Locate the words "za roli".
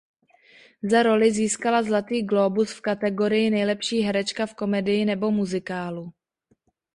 0.81-1.29